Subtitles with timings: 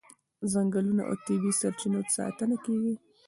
[0.39, 2.93] د ځنګلونو او طبیعي سرچینو ساتنه کیږي.